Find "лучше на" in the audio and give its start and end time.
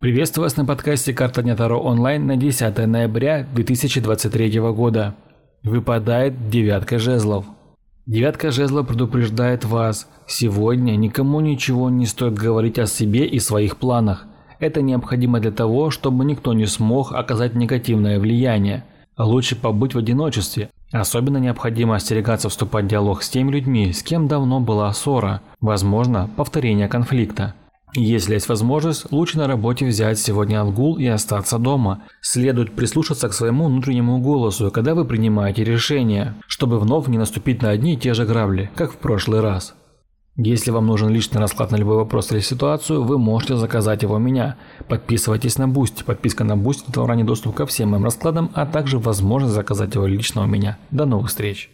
29.10-29.46